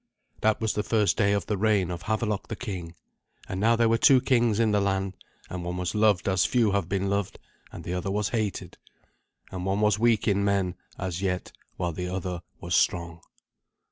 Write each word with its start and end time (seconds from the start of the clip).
That 0.39 0.59
was 0.59 0.73
the 0.73 0.81
first 0.81 1.15
day 1.15 1.31
of 1.31 1.45
the 1.45 1.59
reign 1.59 1.91
of 1.91 2.01
Havelok 2.05 2.47
the 2.47 2.55
king; 2.55 2.95
and 3.47 3.59
now 3.59 3.75
there 3.75 3.87
were 3.87 3.99
two 3.99 4.19
kings 4.19 4.59
in 4.59 4.71
the 4.71 4.81
land, 4.81 5.13
and 5.47 5.63
one 5.63 5.77
was 5.77 5.93
loved 5.93 6.27
as 6.27 6.43
few 6.43 6.71
have 6.71 6.89
been 6.89 7.07
loved, 7.07 7.37
and 7.71 7.83
the 7.83 7.93
other 7.93 8.09
was 8.09 8.29
hated. 8.29 8.79
And 9.51 9.63
one 9.63 9.79
was 9.81 9.99
weak 9.99 10.27
in 10.27 10.43
men, 10.43 10.73
as 10.97 11.21
yet, 11.21 11.51
while 11.77 11.91
the 11.91 12.07
other 12.09 12.41
was 12.59 12.73
strong. 12.73 13.21